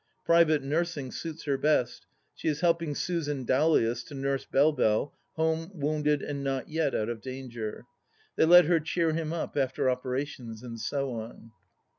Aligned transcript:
Private 0.25 0.63
nursing 0.63 1.11
suits 1.11 1.43
her 1.43 1.59
best; 1.59 2.07
she 2.33 2.47
is 2.47 2.61
helping 2.61 2.95
Susan 2.95 3.45
Dowlais 3.45 4.03
to 4.07 4.15
nurse 4.15 4.45
Belle 4.45 4.71
Belle, 4.71 5.13
home, 5.35 5.69
wounded, 5.75 6.23
and 6.23 6.43
not 6.43 6.67
yet 6.69 6.95
out 6.95 7.07
of 7.07 7.21
danger. 7.21 7.85
They 8.35 8.45
let 8.45 8.65
her 8.65 8.79
cheer 8.79 9.13
him 9.13 9.31
up 9.31 9.55
after 9.55 9.91
operations, 9.91 10.63
and 10.63 10.79
so 10.79 11.11
on. 11.11 11.51